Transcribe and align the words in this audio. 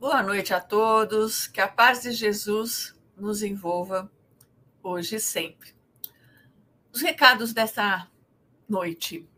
Boa 0.00 0.22
noite 0.22 0.54
a 0.54 0.60
todos, 0.60 1.48
que 1.48 1.60
a 1.60 1.66
paz 1.66 2.02
de 2.02 2.12
Jesus 2.12 2.94
nos 3.16 3.42
envolva 3.42 4.08
hoje 4.80 5.16
e 5.16 5.20
sempre. 5.20 5.74
Os 6.92 7.02
recados 7.02 7.52
desta 7.52 8.08
noite. 8.68 9.28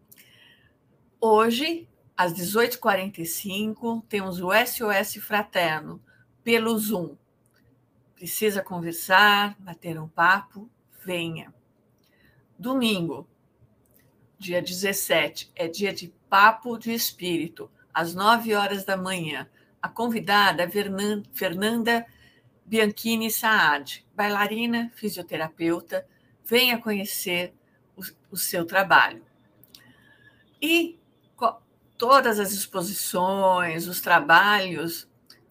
Hoje, 1.19 1.89
às 2.15 2.35
18h45, 2.35 4.05
temos 4.07 4.39
o 4.39 4.51
SOS 4.53 5.15
Fraterno 5.25 5.99
pelo 6.45 6.79
Zoom. 6.79 7.17
Precisa 8.15 8.63
conversar, 8.63 9.57
bater 9.59 9.99
um 9.99 10.09
papo? 10.09 10.69
Venha. 11.03 11.55
Domingo, 12.59 13.27
dia 14.39 14.61
17, 14.61 15.51
é 15.57 15.67
dia 15.67 15.95
de 15.95 16.09
Papo 16.29 16.77
de 16.77 16.93
Espírito, 16.93 17.71
às 17.95 18.15
9 18.15 18.55
horas 18.55 18.85
da 18.85 18.95
manhã. 18.95 19.49
A 19.83 19.89
convidada 19.89 20.63
é 20.63 20.71
Fernanda 21.33 22.07
Bianchini 22.65 23.31
Saad, 23.31 24.07
bailarina, 24.15 24.91
fisioterapeuta. 24.95 26.07
Venha 26.45 26.79
conhecer 26.79 27.55
o, 27.97 28.03
o 28.31 28.37
seu 28.37 28.65
trabalho. 28.65 29.25
E 30.61 30.99
todas 32.01 32.41
as 32.41 32.53
exposições, 32.53 33.87
os 33.87 34.01
trabalhos 34.01 35.07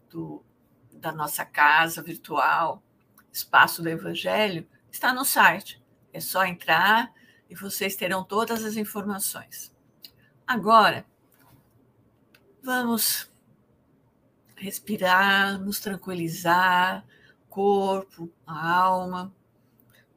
do, 0.09 0.43
da 0.91 1.11
nossa 1.11 1.45
casa 1.45 2.01
virtual, 2.01 2.81
Espaço 3.31 3.84
do 3.84 3.89
Evangelho, 3.89 4.67
está 4.91 5.13
no 5.13 5.23
site. 5.23 5.79
É 6.11 6.20
só 6.20 6.43
entrar 6.43 7.13
e 7.48 7.53
vocês 7.53 7.95
terão 7.95 8.23
todas 8.23 8.65
as 8.65 8.77
informações. 8.77 9.71
Agora, 10.48 11.05
vamos 12.63 13.29
respirar, 14.60 15.60
nos 15.60 15.79
tranquilizar, 15.79 17.05
corpo, 17.49 18.29
a 18.46 18.77
alma. 18.77 19.34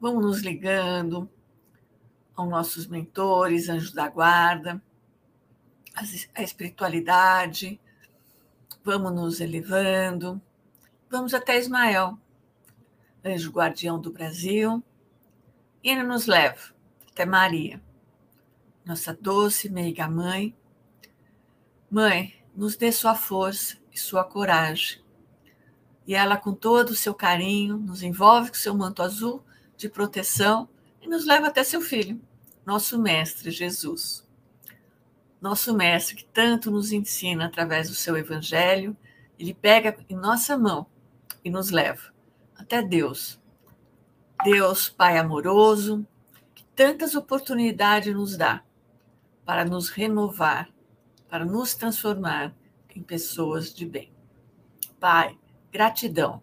Vamos 0.00 0.24
nos 0.24 0.40
ligando 0.42 1.30
aos 2.34 2.48
nossos 2.48 2.86
mentores, 2.86 3.68
anjos 3.68 3.92
da 3.92 4.08
guarda, 4.08 4.82
a 6.34 6.42
espiritualidade. 6.42 7.80
Vamos 8.84 9.12
nos 9.12 9.40
elevando. 9.40 10.42
Vamos 11.08 11.34
até 11.34 11.58
Ismael, 11.58 12.18
anjo 13.24 13.52
guardião 13.52 14.00
do 14.00 14.10
Brasil, 14.10 14.82
e 15.84 15.90
ele 15.90 16.02
nos 16.02 16.26
leva 16.26 16.72
até 17.10 17.26
Maria, 17.26 17.82
nossa 18.82 19.12
doce 19.12 19.68
meiga 19.68 20.08
mãe. 20.08 20.56
Mãe, 21.90 22.34
nos 22.56 22.76
dê 22.76 22.90
sua 22.90 23.14
força 23.14 23.81
e 23.92 23.98
sua 23.98 24.24
coragem. 24.24 25.00
E 26.06 26.14
ela, 26.14 26.36
com 26.36 26.52
todo 26.52 26.90
o 26.90 26.96
seu 26.96 27.14
carinho, 27.14 27.76
nos 27.76 28.02
envolve 28.02 28.48
com 28.48 28.56
seu 28.56 28.74
manto 28.74 29.02
azul 29.02 29.42
de 29.76 29.88
proteção 29.88 30.68
e 31.00 31.08
nos 31.08 31.26
leva 31.26 31.48
até 31.48 31.62
seu 31.62 31.80
filho, 31.80 32.20
nosso 32.64 32.98
Mestre 33.00 33.50
Jesus. 33.50 34.26
Nosso 35.40 35.74
Mestre, 35.74 36.16
que 36.16 36.24
tanto 36.24 36.70
nos 36.70 36.92
ensina 36.92 37.46
através 37.46 37.88
do 37.88 37.94
seu 37.94 38.16
Evangelho, 38.16 38.96
ele 39.38 39.52
pega 39.52 39.96
em 40.08 40.16
nossa 40.16 40.56
mão 40.56 40.86
e 41.44 41.50
nos 41.50 41.70
leva 41.70 42.12
até 42.56 42.80
Deus. 42.80 43.40
Deus, 44.44 44.88
Pai 44.88 45.18
amoroso, 45.18 46.06
que 46.54 46.64
tantas 46.76 47.14
oportunidades 47.14 48.14
nos 48.14 48.36
dá 48.36 48.62
para 49.44 49.64
nos 49.64 49.88
renovar, 49.88 50.68
para 51.28 51.44
nos 51.44 51.74
transformar 51.74 52.54
em 52.94 53.02
pessoas 53.02 53.72
de 53.72 53.86
bem. 53.86 54.12
Pai, 54.98 55.38
gratidão, 55.70 56.42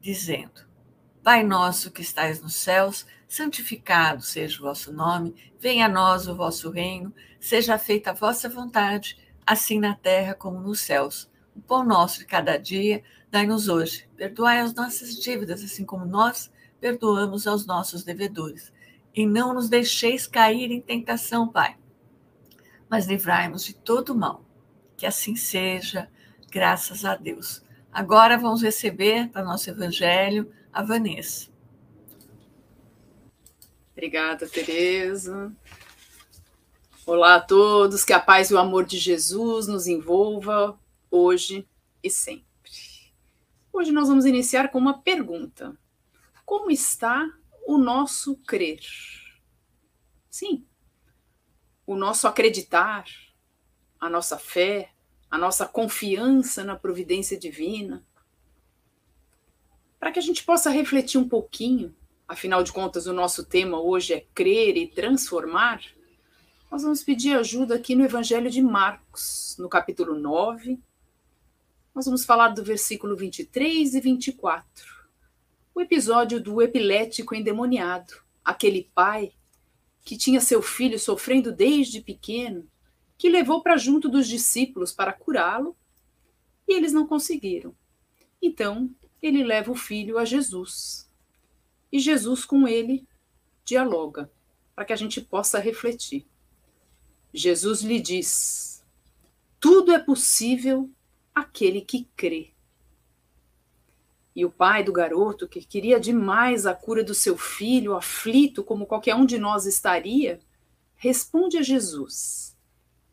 dizendo: 0.00 0.66
Pai 1.22 1.42
nosso 1.42 1.90
que 1.90 2.02
estais 2.02 2.40
nos 2.40 2.54
céus, 2.54 3.06
santificado 3.28 4.22
seja 4.22 4.58
o 4.58 4.62
vosso 4.62 4.92
nome, 4.92 5.34
venha 5.58 5.86
a 5.86 5.88
nós 5.88 6.26
o 6.26 6.34
vosso 6.34 6.70
reino, 6.70 7.12
seja 7.38 7.78
feita 7.78 8.10
a 8.10 8.14
vossa 8.14 8.48
vontade, 8.48 9.18
assim 9.46 9.78
na 9.78 9.94
terra 9.94 10.34
como 10.34 10.60
nos 10.60 10.80
céus. 10.80 11.30
O 11.54 11.60
pão 11.60 11.84
nosso 11.84 12.20
de 12.20 12.26
cada 12.26 12.56
dia, 12.56 13.02
dai-nos 13.30 13.68
hoje. 13.68 14.08
Perdoai 14.16 14.60
as 14.60 14.72
nossas 14.74 15.16
dívidas, 15.16 15.62
assim 15.62 15.84
como 15.84 16.06
nós 16.06 16.50
perdoamos 16.80 17.46
aos 17.46 17.66
nossos 17.66 18.04
devedores. 18.04 18.72
E 19.14 19.26
não 19.26 19.52
nos 19.52 19.68
deixeis 19.68 20.26
cair 20.26 20.70
em 20.70 20.80
tentação, 20.80 21.48
Pai, 21.48 21.76
mas 22.88 23.06
livrai-nos 23.06 23.64
de 23.64 23.74
todo 23.74 24.14
mal 24.14 24.47
que 24.98 25.06
assim 25.06 25.36
seja, 25.36 26.10
graças 26.50 27.04
a 27.04 27.14
Deus. 27.14 27.62
Agora 27.90 28.36
vamos 28.36 28.60
receber 28.60 29.28
para 29.28 29.44
nosso 29.44 29.70
evangelho 29.70 30.52
a 30.72 30.82
Vanessa. 30.82 31.48
Obrigada, 33.92 34.48
Tereza. 34.48 35.54
Olá 37.06 37.36
a 37.36 37.40
todos, 37.40 38.04
que 38.04 38.12
a 38.12 38.18
paz 38.18 38.50
e 38.50 38.54
o 38.54 38.58
amor 38.58 38.84
de 38.84 38.98
Jesus 38.98 39.68
nos 39.68 39.86
envolva 39.86 40.78
hoje 41.08 41.66
e 42.02 42.10
sempre. 42.10 42.44
Hoje 43.72 43.92
nós 43.92 44.08
vamos 44.08 44.26
iniciar 44.26 44.68
com 44.68 44.78
uma 44.78 45.00
pergunta: 45.00 45.78
Como 46.44 46.72
está 46.72 47.24
o 47.68 47.78
nosso 47.78 48.36
crer? 48.38 48.80
Sim, 50.28 50.66
o 51.86 51.96
nosso 51.96 52.26
acreditar, 52.26 53.04
a 54.00 54.08
nossa 54.08 54.38
fé, 54.38 54.90
a 55.30 55.36
nossa 55.36 55.66
confiança 55.66 56.64
na 56.64 56.76
providência 56.76 57.38
divina, 57.38 58.04
para 59.98 60.12
que 60.12 60.18
a 60.18 60.22
gente 60.22 60.44
possa 60.44 60.70
refletir 60.70 61.18
um 61.18 61.28
pouquinho, 61.28 61.94
afinal 62.26 62.62
de 62.62 62.72
contas, 62.72 63.06
o 63.06 63.12
nosso 63.12 63.44
tema 63.44 63.80
hoje 63.80 64.14
é 64.14 64.24
crer 64.34 64.76
e 64.76 64.86
transformar. 64.86 65.82
Nós 66.70 66.82
vamos 66.82 67.02
pedir 67.02 67.36
ajuda 67.36 67.74
aqui 67.74 67.96
no 67.96 68.04
Evangelho 68.04 68.50
de 68.50 68.62
Marcos, 68.62 69.56
no 69.58 69.68
capítulo 69.68 70.14
9. 70.14 70.78
Nós 71.94 72.04
vamos 72.04 72.24
falar 72.24 72.48
do 72.48 72.62
versículo 72.62 73.16
23 73.16 73.94
e 73.94 74.00
24. 74.00 74.64
O 75.74 75.80
episódio 75.80 76.40
do 76.40 76.62
epilético 76.62 77.34
endemoniado, 77.34 78.14
aquele 78.44 78.90
pai 78.94 79.32
que 80.04 80.16
tinha 80.16 80.40
seu 80.40 80.62
filho 80.62 80.98
sofrendo 80.98 81.50
desde 81.50 82.00
pequeno 82.00 82.68
que 83.18 83.28
levou 83.28 83.60
para 83.60 83.76
junto 83.76 84.08
dos 84.08 84.28
discípulos 84.28 84.92
para 84.92 85.12
curá-lo, 85.12 85.76
e 86.66 86.72
eles 86.72 86.92
não 86.92 87.06
conseguiram. 87.06 87.74
Então, 88.40 88.88
ele 89.20 89.42
leva 89.42 89.72
o 89.72 89.74
filho 89.74 90.16
a 90.16 90.24
Jesus. 90.24 91.10
E 91.90 91.98
Jesus 91.98 92.44
com 92.44 92.68
ele 92.68 93.06
dialoga, 93.64 94.30
para 94.74 94.84
que 94.84 94.92
a 94.92 94.96
gente 94.96 95.20
possa 95.20 95.58
refletir. 95.58 96.24
Jesus 97.34 97.80
lhe 97.82 98.00
diz: 98.00 98.84
Tudo 99.58 99.92
é 99.92 99.98
possível 99.98 100.88
aquele 101.34 101.80
que 101.80 102.08
crê. 102.16 102.52
E 104.34 104.44
o 104.44 104.50
pai 104.50 104.84
do 104.84 104.92
garoto, 104.92 105.48
que 105.48 105.60
queria 105.64 105.98
demais 105.98 106.64
a 106.64 106.72
cura 106.72 107.02
do 107.02 107.14
seu 107.14 107.36
filho, 107.36 107.96
aflito 107.96 108.62
como 108.62 108.86
qualquer 108.86 109.16
um 109.16 109.26
de 109.26 109.36
nós 109.38 109.66
estaria, 109.66 110.38
responde 110.94 111.58
a 111.58 111.62
Jesus: 111.62 112.56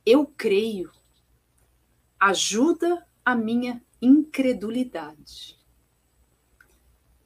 eu 0.05 0.25
creio. 0.25 0.91
Ajuda 2.19 3.05
a 3.23 3.35
minha 3.35 3.83
incredulidade. 4.01 5.59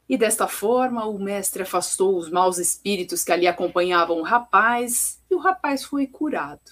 E 0.07 0.17
desta 0.17 0.47
forma 0.47 1.05
o 1.05 1.19
mestre 1.19 1.61
afastou 1.61 2.17
os 2.17 2.31
maus 2.31 2.57
espíritos 2.57 3.23
que 3.23 3.31
ali 3.31 3.45
acompanhavam 3.45 4.19
o 4.19 4.23
rapaz, 4.23 5.21
e 5.29 5.35
o 5.35 5.39
rapaz 5.39 5.83
foi 5.83 6.07
curado. 6.07 6.71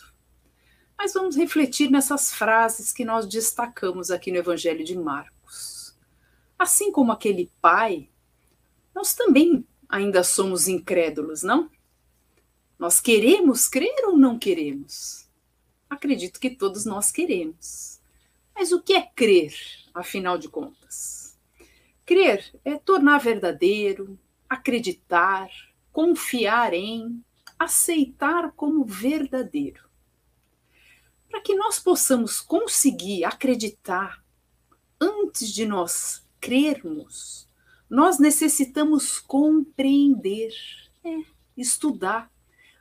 Mas 0.98 1.13
vamos 1.13 1.36
refletir 1.36 1.92
nessas 1.92 2.33
frases 2.33 2.92
que 2.92 3.06
nós 3.06 3.27
destacamos 3.27 4.10
aqui 4.10 4.31
no 4.31 4.38
Evangelho 4.38 4.83
de 4.83 4.98
Marcos. 4.98 5.95
Assim 6.57 6.92
como 6.92 7.12
aquele 7.12 7.51
pai, 7.62 8.10
nós 8.95 9.13
também 9.13 9.63
ainda 9.88 10.24
somos 10.24 10.68
incrédulos, 10.68 11.44
não? 11.44 11.69
Nós 12.80 13.00
queremos 13.00 13.68
crer 13.68 14.06
ou 14.06 14.18
não 14.18 14.39
queremos? 14.39 15.26
Acredito 15.89 16.39
que 16.39 16.50
todos 16.50 16.86
nós 16.86 17.12
queremos. 17.12 18.00
Mas 18.56 18.72
o 18.72 18.81
que 18.81 18.94
é 18.94 19.01
crer, 19.01 19.54
afinal 19.94 20.38
de 20.38 20.50
contas? 20.50 21.38
Crer 22.06 22.44
é 22.63 22.78
tornar 22.78 23.19
verdadeiro, 23.19 24.18
acreditar, 24.50 25.50
confiar 25.92 26.74
em, 26.74 27.24
aceitar 27.60 28.51
como 28.54 28.86
verdadeiro. 28.86 29.88
Para 31.30 31.42
que 31.42 31.56
nós 31.56 31.80
possamos 31.80 32.39
conseguir 32.39 33.25
acreditar 33.25 34.24
antes 35.00 35.51
de 35.51 35.66
nós 35.66 36.25
crermos, 36.39 37.48
nós 37.89 38.19
necessitamos 38.19 39.19
compreender, 39.19 40.51
é, 41.04 41.24
estudar, 41.56 42.31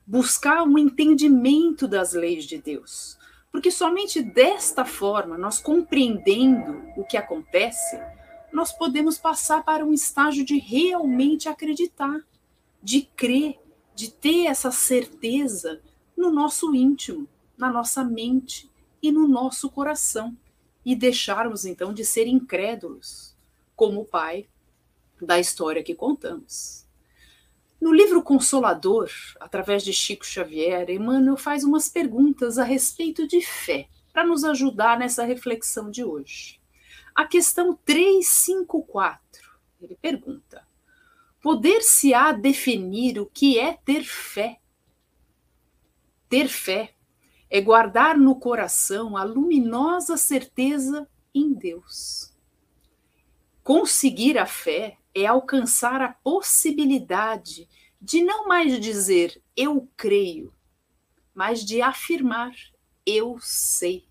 buscar 0.07 0.63
um 0.63 0.79
entendimento 0.79 1.89
das 1.89 2.13
leis 2.13 2.45
de 2.45 2.59
Deus. 2.59 3.19
Porque 3.51 3.71
somente 3.71 4.23
desta 4.23 4.85
forma, 4.85 5.37
nós 5.37 5.59
compreendendo 5.59 6.83
o 6.97 7.05
que 7.05 7.17
acontece, 7.17 7.99
nós 8.53 8.71
podemos 8.71 9.19
passar 9.19 9.65
para 9.65 9.85
um 9.85 9.93
estágio 9.93 10.45
de 10.45 10.59
realmente 10.59 11.49
acreditar, 11.49 12.21
de 12.83 13.03
crer, 13.03 13.59
de 13.95 14.11
ter 14.11 14.47
essa 14.47 14.71
certeza 14.71 15.81
no 16.17 16.31
nosso 16.31 16.75
íntimo, 16.75 17.27
na 17.57 17.73
nossa 17.73 18.05
mente 18.05 18.71
e 19.03 19.11
no 19.11 19.27
nosso 19.27 19.71
coração, 19.71 20.37
e 20.85 20.95
deixarmos 20.95 21.65
então 21.65 21.93
de 21.93 22.05
ser 22.05 22.27
incrédulos, 22.27 23.35
como 23.75 24.03
o 24.03 24.05
pai 24.05 24.47
da 25.21 25.41
história 25.41 25.83
que 25.83 25.95
contamos. 25.95 26.86
No 27.87 27.93
livro 27.93 28.21
Consolador, 28.21 29.09
através 29.39 29.85
de 29.85 29.93
Chico 29.93 30.27
Xavier, 30.27 30.91
Emmanuel 30.91 31.37
faz 31.37 31.63
umas 31.63 31.89
perguntas 31.89 32.59
a 32.59 32.65
respeito 32.65 33.29
de 33.29 33.41
fé, 33.41 33.89
para 34.13 34.27
nos 34.27 34.43
ajudar 34.43 34.99
nessa 34.99 35.25
reflexão 35.25 35.89
de 35.89 36.03
hoje. 36.03 36.61
A 37.15 37.25
questão 37.25 37.79
354, 37.85 39.23
ele 39.81 39.97
pergunta: 40.03 40.67
Poder-se-á 41.41 42.33
definir 42.33 43.21
o 43.21 43.27
que 43.27 43.57
é 43.57 43.75
ter 43.75 44.03
fé? 44.03 44.59
Ter 46.29 46.49
fé 46.49 46.93
é 47.49 47.61
guardar 47.61 48.19
no 48.19 48.35
coração 48.35 49.17
a 49.17 49.23
luminosa 49.23 50.17
certeza 50.17 51.09
em 51.33 51.55
Deus. 51.55 52.35
Conseguir 53.63 54.39
a 54.39 54.45
fé 54.45 54.99
é 55.17 55.25
alcançar 55.25 56.03
a 56.03 56.13
possibilidade 56.13 57.67
de 57.99 58.23
não 58.23 58.47
mais 58.47 58.79
dizer 58.79 59.43
eu 59.57 59.89
creio, 59.97 60.53
mas 61.35 61.65
de 61.65 61.81
afirmar 61.81 62.55
eu 63.07 63.39
sei. 63.41 64.07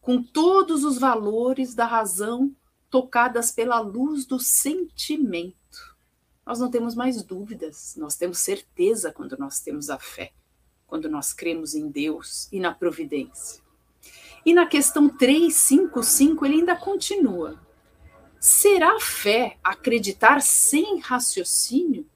Com 0.00 0.22
todos 0.22 0.84
os 0.84 0.96
valores 0.96 1.74
da 1.74 1.86
razão 1.86 2.54
tocadas 2.88 3.50
pela 3.50 3.80
luz 3.80 4.24
do 4.24 4.38
sentimento. 4.38 5.56
Nós 6.46 6.60
não 6.60 6.70
temos 6.70 6.94
mais 6.94 7.20
dúvidas, 7.24 7.96
nós 7.96 8.14
temos 8.14 8.38
certeza 8.38 9.10
quando 9.10 9.36
nós 9.36 9.58
temos 9.58 9.90
a 9.90 9.98
fé, 9.98 10.32
quando 10.86 11.08
nós 11.08 11.32
cremos 11.32 11.74
em 11.74 11.90
Deus 11.90 12.48
e 12.52 12.60
na 12.60 12.72
providência. 12.72 13.60
E 14.44 14.54
na 14.54 14.66
questão 14.66 15.08
355 15.08 16.46
ele 16.46 16.54
ainda 16.60 16.76
continua. 16.76 17.65
Será 18.48 19.00
fé 19.00 19.58
acreditar 19.60 20.40
sem 20.40 21.00
raciocínio? 21.00 22.08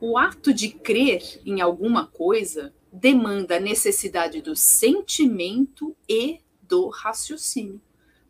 O 0.00 0.16
ato 0.16 0.50
de 0.50 0.70
crer 0.70 1.42
em 1.44 1.60
alguma 1.60 2.06
coisa 2.06 2.74
demanda 2.90 3.58
a 3.58 3.60
necessidade 3.60 4.40
do 4.40 4.56
sentimento 4.56 5.94
e 6.08 6.40
do 6.62 6.88
raciocínio, 6.88 7.78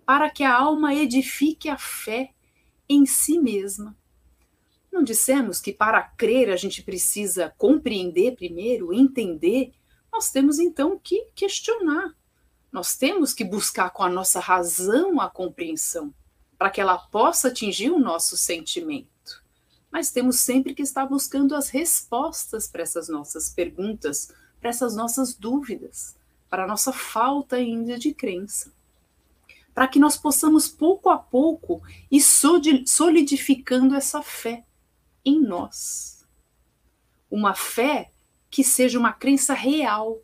para 0.04 0.28
que 0.28 0.42
a 0.42 0.52
alma 0.52 0.92
edifique 0.92 1.68
a 1.68 1.78
fé 1.78 2.32
em 2.88 3.06
si 3.06 3.38
mesma. 3.38 3.96
Não 4.90 5.04
dissemos 5.04 5.60
que 5.60 5.72
para 5.72 6.02
crer 6.02 6.50
a 6.50 6.56
gente 6.56 6.82
precisa 6.82 7.54
compreender 7.56 8.34
primeiro, 8.34 8.92
entender? 8.92 9.72
Nós 10.12 10.28
temos 10.28 10.58
então 10.58 10.98
que 10.98 11.28
questionar 11.36 12.16
nós 12.74 12.96
temos 12.96 13.32
que 13.32 13.44
buscar 13.44 13.90
com 13.90 14.02
a 14.02 14.08
nossa 14.08 14.40
razão 14.40 15.20
a 15.20 15.30
compreensão, 15.30 16.12
para 16.58 16.68
que 16.68 16.80
ela 16.80 16.98
possa 16.98 17.46
atingir 17.46 17.92
o 17.92 18.00
nosso 18.00 18.36
sentimento. 18.36 19.44
Mas 19.92 20.10
temos 20.10 20.40
sempre 20.40 20.74
que 20.74 20.82
estar 20.82 21.06
buscando 21.06 21.54
as 21.54 21.68
respostas 21.68 22.66
para 22.66 22.82
essas 22.82 23.08
nossas 23.08 23.48
perguntas, 23.48 24.28
para 24.60 24.70
essas 24.70 24.96
nossas 24.96 25.34
dúvidas, 25.34 26.16
para 26.50 26.64
a 26.64 26.66
nossa 26.66 26.92
falta 26.92 27.54
ainda 27.54 27.96
de 27.96 28.12
crença. 28.12 28.72
Para 29.72 29.86
que 29.86 30.00
nós 30.00 30.16
possamos, 30.16 30.66
pouco 30.66 31.10
a 31.10 31.16
pouco, 31.16 31.80
ir 32.10 32.20
solidificando 32.20 33.94
essa 33.94 34.20
fé 34.20 34.64
em 35.24 35.40
nós. 35.40 36.26
Uma 37.30 37.54
fé 37.54 38.10
que 38.50 38.64
seja 38.64 38.98
uma 38.98 39.12
crença 39.12 39.54
real, 39.54 40.20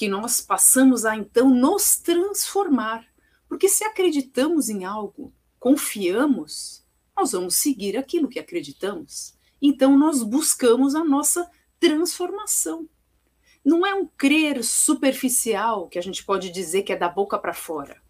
que 0.00 0.08
nós 0.08 0.40
passamos 0.40 1.04
a 1.04 1.14
então 1.14 1.50
nos 1.50 1.96
transformar. 1.98 3.06
Porque 3.46 3.68
se 3.68 3.84
acreditamos 3.84 4.70
em 4.70 4.82
algo, 4.82 5.30
confiamos, 5.58 6.82
nós 7.14 7.32
vamos 7.32 7.56
seguir 7.56 7.98
aquilo 7.98 8.26
que 8.26 8.38
acreditamos. 8.38 9.34
Então 9.60 9.98
nós 9.98 10.22
buscamos 10.22 10.94
a 10.94 11.04
nossa 11.04 11.46
transformação. 11.78 12.88
Não 13.62 13.84
é 13.84 13.94
um 13.94 14.06
crer 14.06 14.64
superficial 14.64 15.86
que 15.86 15.98
a 15.98 16.02
gente 16.02 16.24
pode 16.24 16.48
dizer 16.50 16.82
que 16.82 16.94
é 16.94 16.96
da 16.96 17.10
boca 17.10 17.38
para 17.38 17.52
fora. 17.52 18.00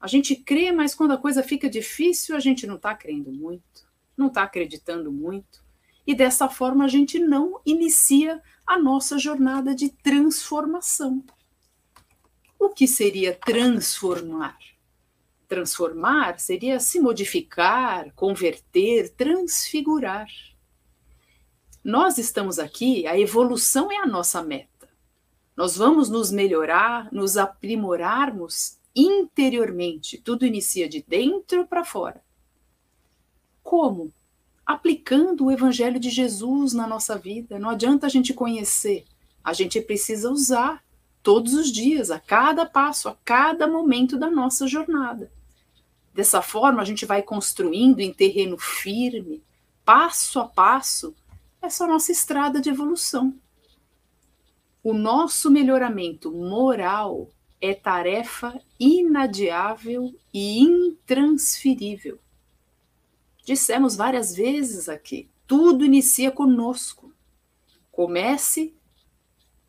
A 0.00 0.06
gente 0.06 0.34
crê, 0.34 0.72
mas 0.72 0.94
quando 0.94 1.10
a 1.10 1.18
coisa 1.18 1.42
fica 1.42 1.68
difícil, 1.68 2.36
a 2.36 2.40
gente 2.40 2.66
não 2.66 2.76
está 2.76 2.94
crendo 2.94 3.30
muito, 3.30 3.86
não 4.16 4.28
está 4.28 4.44
acreditando 4.44 5.12
muito. 5.12 5.62
E 6.08 6.14
dessa 6.14 6.48
forma 6.48 6.86
a 6.86 6.88
gente 6.88 7.18
não 7.18 7.60
inicia 7.66 8.42
a 8.66 8.78
nossa 8.78 9.18
jornada 9.18 9.74
de 9.74 9.90
transformação. 9.90 11.22
O 12.58 12.70
que 12.70 12.88
seria 12.88 13.34
transformar? 13.34 14.58
Transformar 15.46 16.40
seria 16.40 16.80
se 16.80 16.98
modificar, 16.98 18.10
converter, 18.14 19.10
transfigurar. 19.10 20.26
Nós 21.84 22.16
estamos 22.16 22.58
aqui, 22.58 23.06
a 23.06 23.18
evolução 23.20 23.92
é 23.92 23.98
a 23.98 24.06
nossa 24.06 24.42
meta. 24.42 24.88
Nós 25.54 25.76
vamos 25.76 26.08
nos 26.08 26.30
melhorar, 26.30 27.12
nos 27.12 27.36
aprimorarmos 27.36 28.78
interiormente. 28.96 30.16
Tudo 30.16 30.46
inicia 30.46 30.88
de 30.88 31.04
dentro 31.06 31.66
para 31.66 31.84
fora. 31.84 32.24
Como? 33.62 34.10
Aplicando 34.68 35.46
o 35.46 35.50
Evangelho 35.50 35.98
de 35.98 36.10
Jesus 36.10 36.74
na 36.74 36.86
nossa 36.86 37.16
vida. 37.16 37.58
Não 37.58 37.70
adianta 37.70 38.06
a 38.06 38.10
gente 38.10 38.34
conhecer, 38.34 39.06
a 39.42 39.54
gente 39.54 39.80
precisa 39.80 40.30
usar 40.30 40.84
todos 41.22 41.54
os 41.54 41.72
dias, 41.72 42.10
a 42.10 42.20
cada 42.20 42.66
passo, 42.66 43.08
a 43.08 43.16
cada 43.24 43.66
momento 43.66 44.18
da 44.18 44.30
nossa 44.30 44.66
jornada. 44.66 45.32
Dessa 46.12 46.42
forma, 46.42 46.82
a 46.82 46.84
gente 46.84 47.06
vai 47.06 47.22
construindo 47.22 48.00
em 48.00 48.12
terreno 48.12 48.58
firme, 48.58 49.42
passo 49.86 50.38
a 50.38 50.44
passo, 50.46 51.14
essa 51.62 51.86
nossa 51.86 52.12
estrada 52.12 52.60
de 52.60 52.68
evolução. 52.68 53.34
O 54.84 54.92
nosso 54.92 55.50
melhoramento 55.50 56.30
moral 56.30 57.30
é 57.58 57.72
tarefa 57.72 58.60
inadiável 58.78 60.14
e 60.32 60.60
intransferível. 60.60 62.18
Dissemos 63.48 63.96
várias 63.96 64.36
vezes 64.36 64.90
aqui, 64.90 65.26
tudo 65.46 65.82
inicia 65.82 66.30
conosco. 66.30 67.14
Comece 67.90 68.74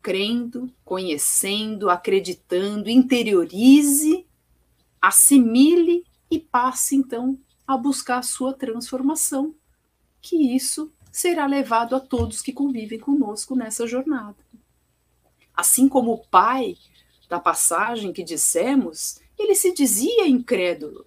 crendo, 0.02 0.70
conhecendo, 0.84 1.88
acreditando, 1.88 2.90
interiorize, 2.90 4.26
assimile 5.00 6.04
e 6.30 6.38
passe 6.38 6.94
então 6.94 7.40
a 7.66 7.74
buscar 7.74 8.18
a 8.18 8.22
sua 8.22 8.52
transformação, 8.52 9.54
que 10.20 10.54
isso 10.54 10.92
será 11.10 11.46
levado 11.46 11.96
a 11.96 12.00
todos 12.00 12.42
que 12.42 12.52
convivem 12.52 12.98
conosco 12.98 13.56
nessa 13.56 13.86
jornada. 13.86 14.44
Assim 15.56 15.88
como 15.88 16.12
o 16.12 16.26
pai 16.26 16.76
da 17.30 17.40
passagem 17.40 18.12
que 18.12 18.22
dissemos, 18.22 19.20
ele 19.38 19.54
se 19.54 19.72
dizia 19.72 20.28
incrédulo, 20.28 21.06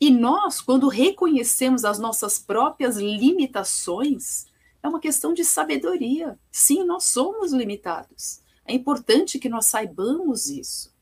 e 0.00 0.10
nós, 0.10 0.60
quando 0.60 0.88
reconhecemos 0.88 1.84
as 1.84 1.98
nossas 1.98 2.38
próprias 2.38 2.96
limitações, 2.96 4.46
é 4.82 4.88
uma 4.88 5.00
questão 5.00 5.34
de 5.34 5.44
sabedoria. 5.44 6.38
Sim, 6.52 6.84
nós 6.84 7.04
somos 7.04 7.52
limitados. 7.52 8.40
É 8.64 8.72
importante 8.72 9.38
que 9.38 9.48
nós 9.48 9.66
saibamos 9.66 10.48
isso. 10.48 10.94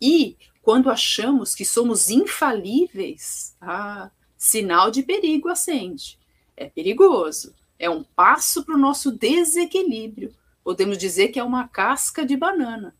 E 0.00 0.36
quando 0.62 0.90
achamos 0.90 1.54
que 1.54 1.64
somos 1.64 2.08
infalíveis, 2.08 3.54
ah, 3.60 4.10
sinal 4.38 4.90
de 4.90 5.02
perigo 5.02 5.48
acende. 5.48 6.18
É 6.56 6.66
perigoso. 6.66 7.54
É 7.78 7.90
um 7.90 8.02
passo 8.02 8.64
para 8.64 8.76
o 8.76 8.78
nosso 8.78 9.12
desequilíbrio. 9.12 10.34
Podemos 10.64 10.96
dizer 10.96 11.28
que 11.28 11.38
é 11.38 11.44
uma 11.44 11.68
casca 11.68 12.24
de 12.24 12.36
banana. 12.36 12.96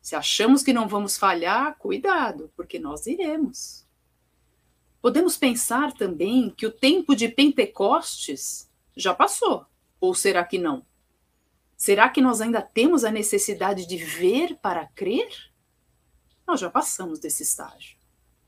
Se 0.00 0.14
achamos 0.14 0.62
que 0.62 0.72
não 0.72 0.86
vamos 0.86 1.16
falhar, 1.16 1.76
cuidado, 1.78 2.52
porque 2.54 2.78
nós 2.78 3.06
iremos. 3.06 3.84
Podemos 5.00 5.36
pensar 5.36 5.92
também 5.92 6.50
que 6.50 6.66
o 6.66 6.70
tempo 6.70 7.14
de 7.14 7.28
Pentecostes 7.28 8.70
já 8.94 9.14
passou, 9.14 9.64
ou 10.00 10.14
será 10.14 10.44
que 10.44 10.58
não? 10.58 10.84
Será 11.76 12.10
que 12.10 12.20
nós 12.20 12.42
ainda 12.42 12.60
temos 12.60 13.04
a 13.04 13.10
necessidade 13.10 13.86
de 13.86 13.96
ver 13.96 14.56
para 14.56 14.86
crer? 14.86 15.30
Nós 16.46 16.60
já 16.60 16.68
passamos 16.68 17.18
desse 17.18 17.42
estágio. 17.42 17.96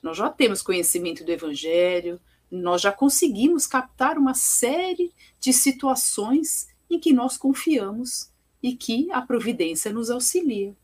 Nós 0.03 0.19
já 0.19 0.29
temos 0.29 0.61
conhecimento 0.61 1.25
do 1.25 1.33
Evangelho, 1.33 2.21
nós 2.51 2.83
já 2.83 2.93
conseguimos 2.93 3.67
captar 3.67 4.19
uma 4.19 4.35
série 4.35 5.15
de 5.41 5.55
situações 5.55 6.69
em 6.91 7.01
que 7.01 7.15
nós 7.15 7.39
confiamos 7.39 8.31
e 8.63 8.77
que 8.77 9.11
a 9.11 9.23
providência 9.23 9.91
nos 9.91 10.11
auxilia. 10.11 10.77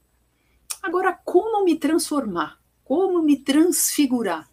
Agora, 0.83 1.13
como 1.13 1.65
me 1.65 1.77
transformar? 1.77 2.59
Como 2.83 3.21
me 3.21 3.37
transfigurar? 3.37 4.49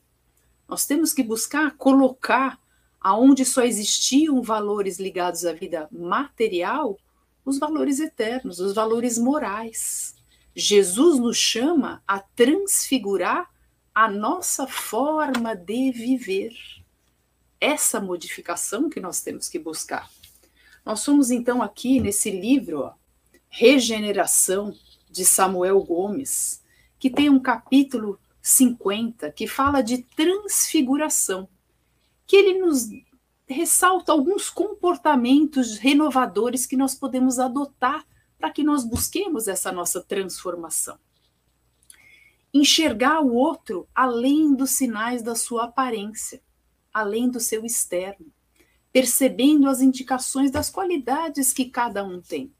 Nós 0.67 0.85
temos 0.85 1.13
que 1.13 1.23
buscar 1.23 1.75
colocar 1.77 2.59
aonde 2.99 3.45
só 3.45 3.63
existiam 3.63 4.41
valores 4.41 4.99
ligados 4.99 5.45
à 5.45 5.53
vida 5.53 5.87
material, 5.91 6.97
os 7.45 7.59
valores 7.59 7.99
eternos, 7.99 8.59
os 8.59 8.73
valores 8.73 9.17
morais. 9.17 10.15
Jesus 10.55 11.19
nos 11.19 11.37
chama 11.37 12.01
a 12.07 12.19
transfigurar 12.19 13.49
a 13.93 14.09
nossa 14.09 14.65
forma 14.67 15.55
de 15.55 15.91
viver. 15.91 16.53
Essa 17.61 18.01
modificação 18.01 18.89
que 18.89 18.99
nós 18.99 19.21
temos 19.21 19.47
que 19.47 19.59
buscar. 19.59 20.09
Nós 20.83 20.99
somos 20.99 21.31
então 21.31 21.61
aqui 21.61 21.99
nesse 21.99 22.29
livro, 22.29 22.81
ó, 22.81 22.93
Regeneração, 23.49 24.75
de 25.09 25.23
Samuel 25.23 25.81
Gomes, 25.81 26.61
que 26.99 27.09
tem 27.09 27.29
um 27.29 27.39
capítulo 27.39 28.19
50 28.45 29.31
que 29.31 29.47
fala 29.47 29.81
de 29.81 30.03
transfiguração, 30.03 31.49
que 32.27 32.35
ele 32.35 32.59
nos 32.59 32.87
ressalta 33.47 34.11
alguns 34.11 34.51
comportamentos 34.51 35.77
renovadores 35.79 36.67
que 36.67 36.77
nós 36.77 36.93
podemos 36.93 37.39
adotar 37.39 38.05
para 38.37 38.51
que 38.51 38.63
nós 38.63 38.83
busquemos 38.83 39.47
essa 39.47 39.71
nossa 39.71 39.99
transformação. 39.99 40.99
Enxergar 42.53 43.21
o 43.21 43.33
outro 43.33 43.87
além 43.95 44.53
dos 44.53 44.71
sinais 44.71 45.23
da 45.23 45.33
sua 45.33 45.65
aparência, 45.65 46.39
além 46.93 47.27
do 47.29 47.39
seu 47.39 47.65
externo, 47.65 48.31
percebendo 48.93 49.67
as 49.67 49.81
indicações 49.81 50.51
das 50.51 50.69
qualidades 50.69 51.51
que 51.51 51.65
cada 51.65 52.03
um 52.03 52.21
tem 52.21 52.53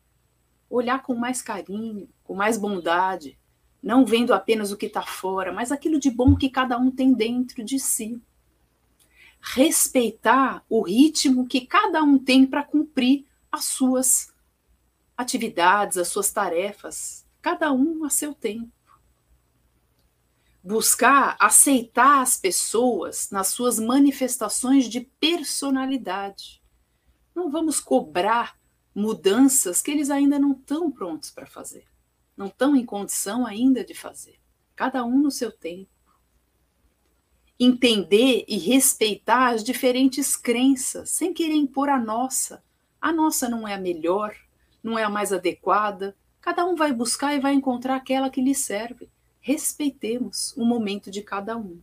olhar 0.69 1.01
com 1.03 1.15
mais 1.15 1.41
carinho, 1.41 2.09
com 2.23 2.33
mais 2.33 2.57
bondade, 2.57 3.37
não 3.85 4.03
vendo 4.03 4.33
apenas 4.33 4.71
o 4.71 4.77
que 4.77 4.87
está 4.87 5.03
fora, 5.03 5.53
mas 5.53 5.71
aquilo 5.71 5.99
de 5.99 6.09
bom 6.09 6.35
que 6.35 6.49
cada 6.49 6.75
um 6.75 6.89
tem 6.89 7.13
dentro 7.13 7.63
de 7.63 7.77
si. 7.77 8.19
Respeitar 9.39 10.65
o 10.67 10.81
ritmo 10.81 11.47
que 11.47 11.67
cada 11.67 12.01
um 12.01 12.17
tem 12.17 12.47
para 12.47 12.63
cumprir 12.63 13.27
as 13.51 13.65
suas 13.65 14.33
atividades, 15.15 15.99
as 15.99 16.07
suas 16.07 16.31
tarefas, 16.31 17.27
cada 17.39 17.71
um 17.71 18.03
a 18.03 18.09
seu 18.09 18.33
tempo. 18.33 18.71
Buscar 20.63 21.37
aceitar 21.39 22.23
as 22.23 22.37
pessoas 22.37 23.29
nas 23.29 23.49
suas 23.49 23.79
manifestações 23.79 24.89
de 24.89 25.01
personalidade. 25.01 26.59
Não 27.35 27.51
vamos 27.51 27.79
cobrar 27.79 28.57
mudanças 28.95 29.79
que 29.79 29.91
eles 29.91 30.09
ainda 30.09 30.39
não 30.39 30.53
estão 30.53 30.89
prontos 30.89 31.29
para 31.29 31.45
fazer, 31.45 31.85
não 32.35 32.47
estão 32.47 32.75
em 32.75 32.85
condição 32.85 33.45
ainda 33.45 33.83
de 33.83 33.93
fazer, 33.93 34.39
cada 34.75 35.03
um 35.05 35.17
no 35.19 35.31
seu 35.31 35.51
tempo. 35.51 35.89
Entender 37.59 38.43
e 38.47 38.57
respeitar 38.57 39.53
as 39.53 39.63
diferentes 39.63 40.35
crenças, 40.35 41.09
sem 41.09 41.33
querer 41.33 41.55
impor 41.55 41.87
a 41.87 41.97
nossa. 41.97 42.63
A 42.99 43.13
nossa 43.13 43.47
não 43.47 43.67
é 43.67 43.73
a 43.73 43.79
melhor, 43.79 44.35
não 44.83 44.99
é 44.99 45.03
a 45.03 45.09
mais 45.09 45.31
adequada. 45.31 46.15
Cada 46.41 46.65
um 46.65 46.75
vai 46.75 46.91
buscar 46.91 47.33
e 47.33 47.39
vai 47.39 47.53
encontrar 47.53 47.95
aquela 47.95 48.29
que 48.29 48.41
lhe 48.41 48.53
serve. 48.53 49.09
Respeitemos 49.39 50.53
o 50.57 50.65
momento 50.65 51.09
de 51.09 51.21
cada 51.21 51.55
um 51.55 51.79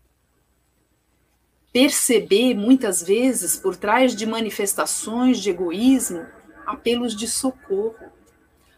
perceber 1.72 2.54
muitas 2.54 3.02
vezes 3.02 3.56
por 3.56 3.76
trás 3.76 4.14
de 4.14 4.26
manifestações 4.26 5.40
de 5.40 5.50
egoísmo 5.50 6.26
apelos 6.66 7.16
de 7.16 7.26
socorro. 7.26 8.12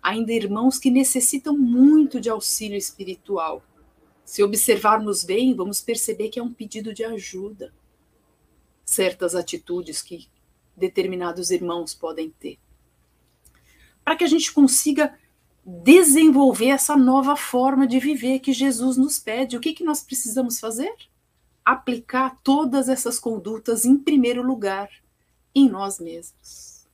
Ainda 0.05 0.35
irmãos 0.35 0.79
que 0.79 0.91
necessitam 0.91 1.57
muito 1.57 2.21
de 2.21 2.29
auxílio 2.29 2.77
espiritual. 2.77 3.65
Se 4.23 4.43
observarmos 4.43 5.25
bem, 5.25 5.55
vamos 5.55 5.81
perceber 5.81 6.29
que 6.29 6.39
é 6.39 6.43
um 6.43 6.53
pedido 6.53 6.93
de 6.93 7.03
ajuda. 7.03 7.73
Certas 8.85 9.35
atitudes 9.35 10.03
que 10.03 10.29
determinados 10.77 11.51
irmãos 11.51 11.95
podem 11.95 12.29
ter. 12.29 12.59
Para 14.05 14.15
que 14.15 14.25
a 14.25 14.27
gente 14.27 14.53
consiga 14.53 15.19
desenvolver 15.65 16.69
essa 16.69 16.95
nova 16.95 17.35
forma 17.35 17.87
de 17.87 17.99
viver 17.99 18.41
que 18.41 18.53
Jesus 18.53 18.99
nos 18.99 19.19
pede, 19.19 19.57
o 19.57 19.61
que, 19.61 19.73
que 19.73 19.85
nós 19.85 20.03
precisamos 20.03 20.61
fazer? 20.61 20.95
Aplicar 21.65 22.39
todas 22.45 22.91
essas 22.91 23.19
condutas, 23.19 23.87
em 23.87 23.97
primeiro 23.97 24.43
lugar, 24.43 24.91
em 25.55 25.67
nós 25.67 25.99
mesmos. 25.99 26.87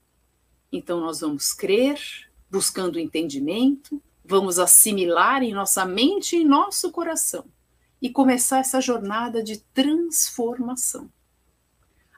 Então, 0.70 1.00
nós 1.00 1.18
vamos 1.18 1.52
crer, 1.52 2.29
buscando 2.50 2.98
entendimento, 2.98 4.02
vamos 4.24 4.58
assimilar 4.58 5.42
em 5.42 5.52
nossa 5.52 5.84
mente 5.84 6.36
e 6.36 6.44
nosso 6.44 6.90
coração 6.90 7.44
e 8.00 8.10
começar 8.10 8.58
essa 8.58 8.80
jornada 8.80 9.42
de 9.42 9.58
transformação. 9.74 11.10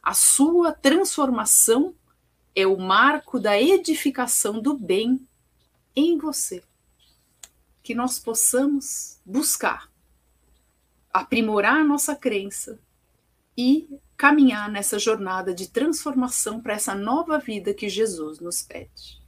A 0.03 0.15
sua 0.15 0.73
transformação 0.73 1.95
é 2.55 2.67
o 2.67 2.77
marco 2.77 3.39
da 3.39 3.61
edificação 3.61 4.61
do 4.61 4.77
bem 4.77 5.27
em 5.95 6.19
você. 6.19 6.63
Que 7.83 7.95
nós 7.95 8.19
possamos 8.19 9.21
buscar 9.25 9.93
aprimorar 11.13 11.77
a 11.77 11.85
nossa 11.85 12.17
crença 12.17 12.79
e 13.57 14.01
caminhar 14.17 14.71
nessa 14.71 14.99
jornada 14.99 15.53
de 15.53 15.69
transformação 15.69 16.61
para 16.61 16.75
essa 16.75 16.95
nova 16.95 17.39
vida 17.39 17.75
que 17.75 17.89
Jesus 17.89 18.41
nos 18.41 18.63
pede. 18.63 19.22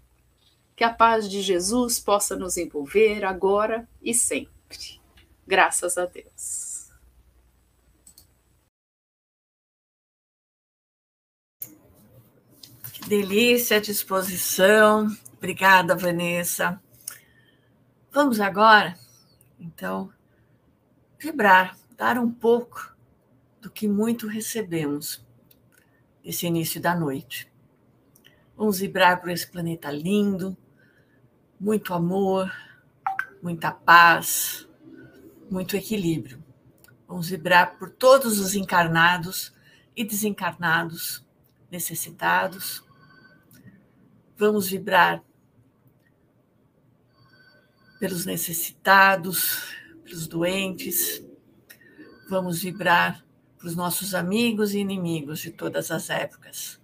Que 0.76 0.82
a 0.82 0.92
paz 0.92 1.28
de 1.28 1.40
Jesus 1.40 2.00
possa 2.00 2.36
nos 2.36 2.56
envolver 2.56 3.24
agora 3.24 3.88
e 4.02 4.12
sempre. 4.12 5.00
Graças 5.46 5.96
a 5.96 6.06
Deus. 6.06 6.90
Que 12.92 13.08
delícia 13.08 13.76
a 13.76 13.80
disposição. 13.80 15.08
Obrigada, 15.36 15.94
Vanessa. 15.94 16.80
Vamos 18.10 18.40
agora, 18.40 18.96
então, 19.58 20.12
vibrar, 21.18 21.76
dar 21.96 22.18
um 22.18 22.30
pouco 22.30 22.94
do 23.60 23.70
que 23.70 23.88
muito 23.88 24.26
recebemos 24.26 25.24
esse 26.24 26.46
início 26.46 26.80
da 26.80 26.94
noite. 26.94 27.50
Vamos 28.56 28.78
vibrar 28.78 29.20
por 29.20 29.30
esse 29.30 29.50
planeta 29.50 29.90
lindo, 29.90 30.56
muito 31.60 31.94
amor, 31.94 32.52
muita 33.42 33.70
paz, 33.70 34.68
muito 35.50 35.76
equilíbrio. 35.76 36.42
Vamos 37.06 37.28
vibrar 37.28 37.78
por 37.78 37.90
todos 37.90 38.38
os 38.38 38.54
encarnados 38.54 39.54
e 39.96 40.04
desencarnados, 40.04 41.24
necessitados. 41.70 42.84
Vamos 44.36 44.68
vibrar 44.68 45.22
pelos 48.00 48.26
necessitados, 48.26 49.74
pelos 50.02 50.26
doentes. 50.26 51.24
Vamos 52.28 52.62
vibrar 52.62 53.24
para 53.56 53.68
os 53.68 53.76
nossos 53.76 54.14
amigos 54.14 54.74
e 54.74 54.78
inimigos 54.78 55.38
de 55.38 55.50
todas 55.50 55.90
as 55.90 56.10
épocas. 56.10 56.80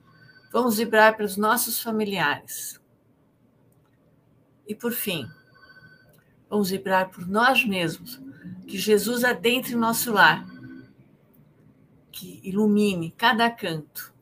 Vamos 0.53 0.79
vibrar 0.79 1.17
para 1.17 1.27
os 1.27 1.37
nossos 1.37 1.81
familiares. 1.81 2.80
E 4.71 4.75
por 4.77 4.93
fim, 4.93 5.29
vamos 6.49 6.71
vibrar 6.71 7.11
por 7.11 7.27
nós 7.27 7.65
mesmos, 7.65 8.23
que 8.69 8.79
Jesus 8.79 9.25
adentre 9.25 9.73
em 9.73 9.77
nosso 9.77 10.13
lar, 10.13 10.47
que 12.13 12.41
ilumine 12.45 13.11
cada 13.11 13.51
canto, 13.51 14.15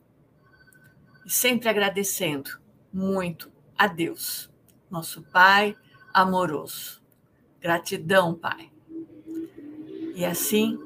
e 1.23 1.29
sempre 1.29 1.69
agradecendo 1.69 2.59
muito 2.91 3.51
a 3.77 3.85
Deus, 3.85 4.49
nosso 4.89 5.21
Pai 5.21 5.77
amoroso. 6.11 6.99
Gratidão, 7.61 8.33
Pai. 8.33 8.71
E 10.15 10.25
assim 10.25 10.79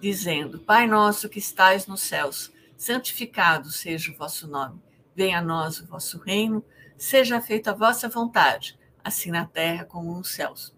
dizendo: 0.00 0.60
Pai 0.60 0.86
nosso 0.86 1.28
que 1.28 1.40
estais 1.40 1.86
nos 1.86 2.00
céus, 2.00 2.50
santificado 2.74 3.70
seja 3.70 4.12
o 4.12 4.16
vosso 4.16 4.48
nome. 4.48 4.80
Venha 5.14 5.40
a 5.40 5.42
nós 5.42 5.78
o 5.78 5.86
vosso 5.86 6.16
reino, 6.16 6.64
seja 6.96 7.38
feita 7.38 7.72
a 7.72 7.74
vossa 7.74 8.08
vontade, 8.08 8.79
assim 9.04 9.30
na 9.30 9.46
terra 9.46 9.84
como 9.84 10.14
nos 10.14 10.32
céus. 10.32 10.74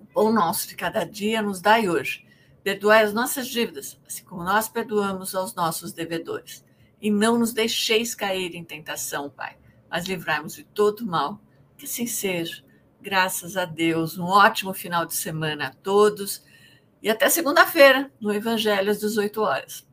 O 0.00 0.06
pão 0.06 0.32
nosso 0.32 0.68
de 0.68 0.74
cada 0.74 1.04
dia 1.04 1.42
nos 1.42 1.60
dai 1.60 1.88
hoje. 1.88 2.26
Perdoai 2.62 3.02
as 3.02 3.12
nossas 3.12 3.46
dívidas, 3.48 4.00
assim 4.06 4.24
como 4.24 4.42
nós 4.42 4.68
perdoamos 4.68 5.34
aos 5.34 5.54
nossos 5.54 5.92
devedores. 5.92 6.64
E 7.00 7.10
não 7.10 7.38
nos 7.38 7.52
deixeis 7.52 8.14
cair 8.14 8.54
em 8.54 8.64
tentação, 8.64 9.28
Pai, 9.28 9.56
mas 9.90 10.06
livrai-nos 10.06 10.54
de 10.54 10.64
todo 10.64 11.06
mal. 11.06 11.40
Que 11.76 11.84
assim 11.84 12.06
seja. 12.06 12.64
Graças 13.00 13.56
a 13.56 13.64
Deus. 13.64 14.16
Um 14.16 14.24
ótimo 14.24 14.72
final 14.72 15.04
de 15.04 15.14
semana 15.14 15.66
a 15.66 15.74
todos 15.74 16.42
e 17.04 17.10
até 17.10 17.28
segunda-feira, 17.28 18.10
no 18.18 18.32
Evangelho 18.32 18.90
às 18.90 18.98
18 18.98 19.38
horas. 19.42 19.86